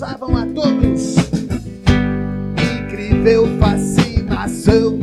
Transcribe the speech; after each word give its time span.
causavam 0.00 0.34
a 0.34 0.46
todos 0.46 1.16
incrível 2.56 3.46
fascinação. 3.58 4.99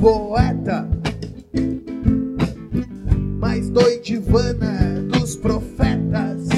poeta, 0.00 0.88
mais 3.38 3.68
doidivana 3.68 5.02
dos 5.12 5.36
profetas. 5.36 6.48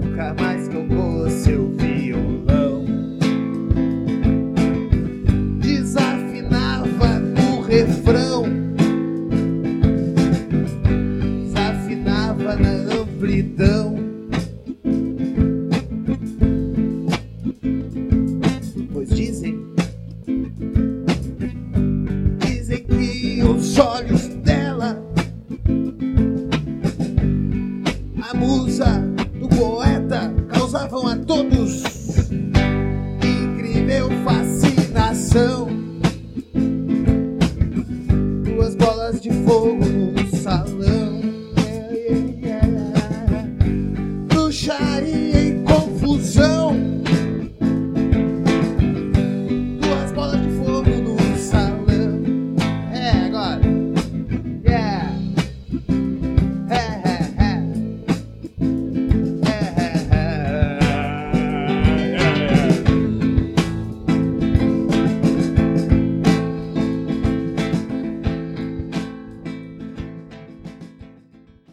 Nunca 0.00 0.34
mais 0.34 0.68
tocou 0.68 1.28
seu 1.28 1.68
violão, 1.76 2.86
desafinava 5.60 7.18
no 7.18 7.60
refrão, 7.60 8.44
desafinava 11.44 12.56
na 12.56 13.02
amplidão. 13.02 14.11
olhos 23.82 24.28
dela. 24.28 24.96
A 28.30 28.34
musa 28.34 29.02
do 29.40 29.48
poeta 29.48 30.32
causavam 30.48 31.08
a 31.08 31.16
todos 31.16 31.81